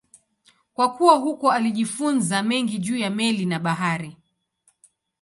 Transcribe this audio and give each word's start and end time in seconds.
Kwa 0.73 0.91
kukua 0.91 1.15
huko 1.15 1.51
alijifunza 1.51 2.43
mengi 2.43 2.77
juu 2.77 2.97
ya 2.97 3.09
meli 3.09 3.45
na 3.45 3.59
bahari. 3.59 4.17